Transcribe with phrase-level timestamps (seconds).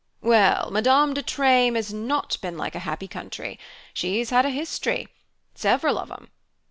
[0.23, 3.59] "Well, Madame de Treymes has not been like a happy country
[3.93, 5.09] she's had a history:
[5.53, 6.31] several of 'em.